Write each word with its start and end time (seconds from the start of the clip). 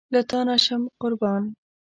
له 0.13 0.21
تانه 0.29 0.55
شم 0.65 0.83
قربان 1.01 1.43